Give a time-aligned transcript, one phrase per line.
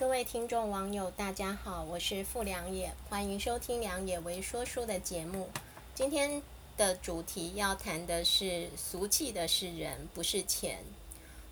[0.00, 5.50] 各位听众网友，大家好，我是傅良野，欢迎收听良野为说书的节目。
[5.94, 6.40] 今天
[6.78, 10.78] 的主题要谈的是俗气的是人，不是钱。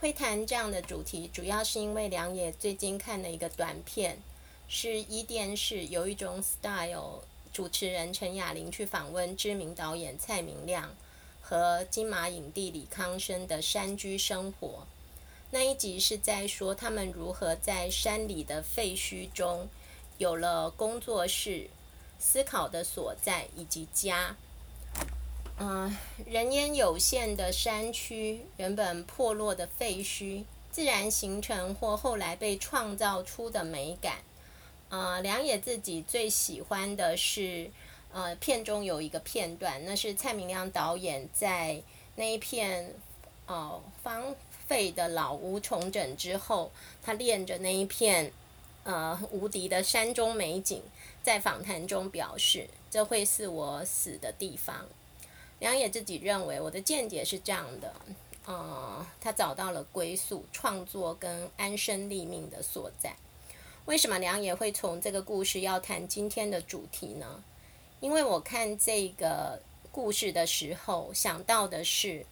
[0.00, 4.18] 会谈这样的主题，主要是因为良野最近看了一个短片，
[4.66, 7.20] 是伊电视有一种 style，
[7.52, 10.92] 主持人陈雅玲去访问知名导演蔡明亮
[11.40, 14.84] 和金马影帝李康生的山居生活。
[15.54, 19.68] 那一集是在说他们如何在山里的废墟中
[20.16, 21.68] 有了工作室、
[22.18, 24.34] 思考的所在以及家。
[25.58, 34.20] 嗯、人烟有限的山区，原本破落的废墟，自然形成或后来被创造出的美感。
[34.88, 37.70] 呃，良也自己最喜欢的是，
[38.10, 41.82] 呃，片中有一个片段，那是蔡明亮导演在
[42.16, 42.94] 那一片，
[43.46, 44.34] 哦、方。
[44.72, 48.32] 废的老屋重整之后，他恋着那一片
[48.84, 50.82] 呃无敌的山中美景，
[51.22, 54.86] 在访谈中表示：“这会是我死的地方。”
[55.60, 57.94] 梁也自己认为，我的见解是这样的：
[58.46, 63.14] 呃，他找到了归宿、创作跟安身立命的所在。
[63.84, 67.44] 为什么梁也会从这个故事要谈今天的主题呢？
[68.00, 72.24] 因为我看这个故事的时候，想到的是。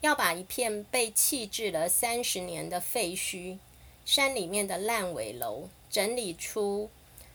[0.00, 3.58] 要把一片被弃置了三十年的废墟、
[4.04, 6.88] 山里面的烂尾楼整理出，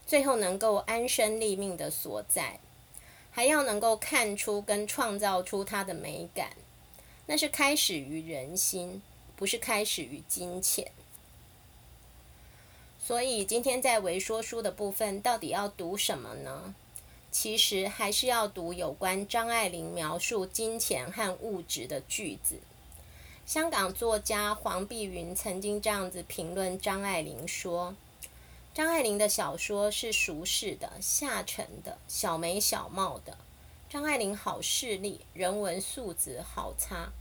[0.05, 2.59] 最后能够安身立命的所在，
[3.29, 6.55] 还要能够看出跟创造出它的美感，
[7.27, 9.01] 那是开始于人心，
[9.35, 10.91] 不是开始于金钱。
[12.99, 16.73] 所以今天在微说书的部分，到底要读什么呢？
[17.37, 22.61] 其实还是要读有关张爱玲描述金钱和物质的句子。
[23.45, 27.93] 香港作家黄碧云曾经这样子评论张爱玲说
[28.73, 33.37] ：“张爱玲的小说是俗世的、下沉的、小眉小貌的。
[33.89, 37.11] 张爱玲好势利，人文素质好差。”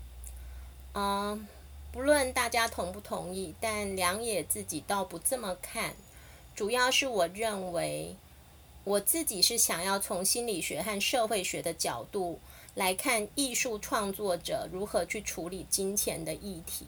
[0.95, 1.45] 嗯，
[1.91, 5.97] 不论大家同不同意，但梁也自己倒不这么看。
[6.55, 8.15] 主要是我认为。
[8.85, 12.39] 我自己是想要从心理学和社会学的角度
[12.75, 16.87] 来看艺术创作者如何去处理金钱的议题，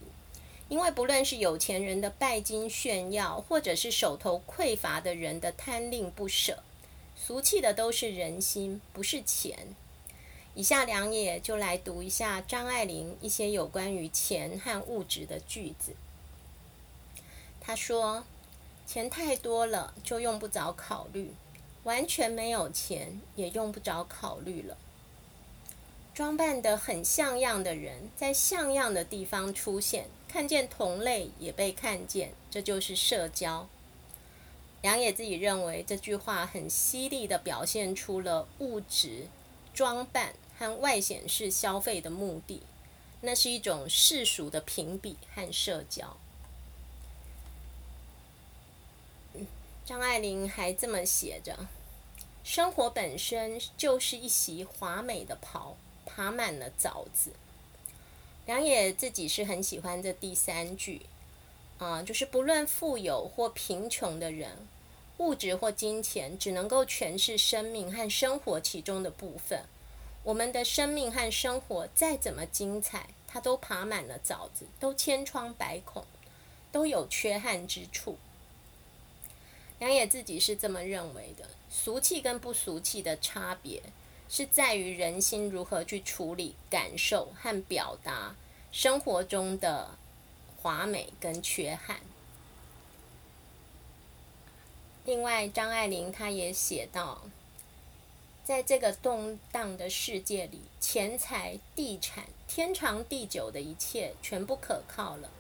[0.69, 6.63] 因为不论是有钱人的拜金炫耀，或者是手头匮乏的人的贪吝不舍，
[7.17, 9.75] 俗气的都是人心，不是钱。
[10.55, 15.95] 以下两页就来读一下张爱玲一些有关于钱和物质的句子。
[17.61, 18.25] 他说
[18.87, 21.33] ：“钱太多了，就用不着考虑。”
[21.87, 24.77] 完全没有钱，也用不着考虑了。
[26.13, 33.69] 装扮得很像样的人，在像样的地方出现，看见同类也被看见，这就是社交。
[34.83, 39.29] 良也自己认为这句话很犀利的表现出了物质、
[39.73, 42.63] 装扮和外显式消费的目的，
[43.21, 46.17] 那是一种世俗的评比和社交。
[49.87, 51.69] 张爱玲还这么写着。
[52.43, 57.31] 生活本身就是一袭华美的袍，爬满了枣子。
[58.47, 61.03] 良野自己是很喜欢这第三句，
[61.79, 64.67] 啊，就是不论富有或贫穷的人，
[65.19, 69.63] 物质或金钱只能够诠释生命和生活其中的部分。
[70.25, 76.05] 我们的生命和生活再怎么精彩，它都爬满了枣子，都千疮百孔，
[76.73, 78.19] 都有缺憾之处。
[79.79, 81.47] 梁也自己是这么认为的。
[81.71, 83.83] 俗气跟不俗气的差别，
[84.29, 88.35] 是在于人心如何去处理感受和表达
[88.73, 89.91] 生活中的
[90.63, 92.01] 华美跟缺憾。
[95.05, 97.23] 另外，张爱玲她也写道，
[98.43, 105.31] 在这个动荡的世界里，钱财、地产、天长地久的一切，全不可靠了。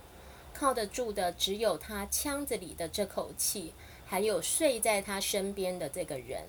[0.52, 3.72] 靠得住的，只有他腔子里的这口气。
[4.08, 6.44] 还有睡在他身边的这个人，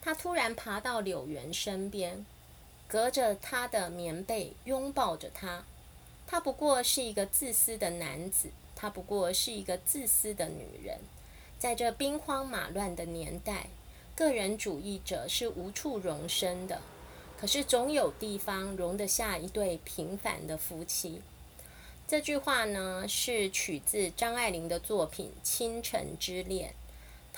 [0.00, 2.24] 他突然爬到柳原身边，
[2.88, 5.64] 隔着他的棉被拥抱着他。
[6.26, 10.98] 他不过是一个自私的男子，他不过是一个自私的女人。
[11.58, 13.68] 在这兵荒马乱的年代，
[14.16, 16.80] 个人主义者是无处容身的。
[17.38, 21.20] 可是总有地方容得下一对平凡的夫妻。
[22.08, 26.70] 这句话呢，是取自张爱玲的作品《倾城之恋》。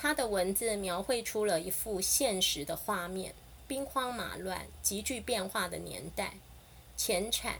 [0.01, 3.35] 他的文字描绘出了一幅现实的画面：
[3.67, 6.35] 兵荒马乱、急剧变化的年代，
[6.95, 7.59] 钱产、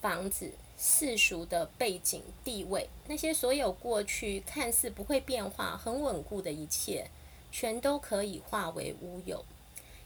[0.00, 7.10] 房子、世俗的背景地位，那些所有过去看似不会变化、很稳固的一切，
[7.52, 9.44] 全都可以化为乌有。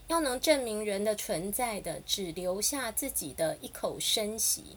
[0.09, 4.77] 要能证明人的存在的，只留下自己的一口生息，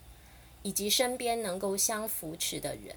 [0.61, 2.95] 以及身边能够相扶持的人，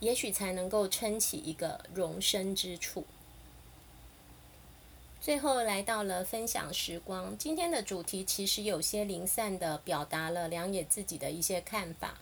[0.00, 3.04] 也许才能够撑起一个容身之处。
[5.20, 12.18] 最后来到了分享时光，今天的主题其实有些零散的表达了梁也自己的一些看法。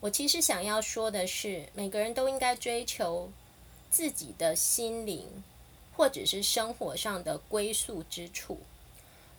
[0.00, 3.30] 我其实想要说的是，每个人都应该追求
[3.88, 5.44] 自己的心灵，
[5.96, 8.58] 或者是生活上的归宿之处。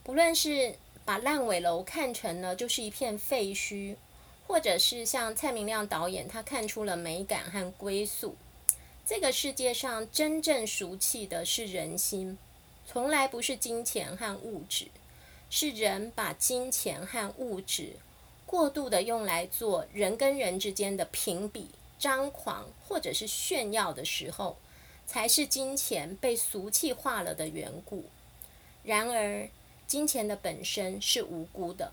[0.02, 3.98] 不论是把烂尾楼看成了就是一片废墟，
[4.48, 8.36] 或者是像蔡明亮导演他看出了美感和归宿。
[9.06, 12.38] 这个世界上真正俗气的是人心。
[12.88, 14.88] 从来不是金钱和物质，
[15.50, 17.96] 是人把金钱和物质
[18.46, 24.58] 过度的用来做人跟人之间的评比、张狂或者是炫耀的时候，
[25.08, 28.06] 才是金钱被俗气化了的缘故。
[28.84, 29.50] 然而，
[29.88, 31.92] 金钱的本身是无辜的，